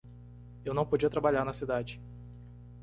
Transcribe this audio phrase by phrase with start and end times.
[0.65, 2.01] Eu não podia trabalhar na cidade.